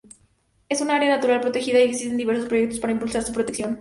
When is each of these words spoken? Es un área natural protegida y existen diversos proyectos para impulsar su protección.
Es 0.67 0.81
un 0.81 0.89
área 0.89 1.15
natural 1.15 1.41
protegida 1.41 1.79
y 1.79 1.83
existen 1.83 2.17
diversos 2.17 2.47
proyectos 2.47 2.79
para 2.79 2.93
impulsar 2.93 3.21
su 3.21 3.33
protección. 3.33 3.69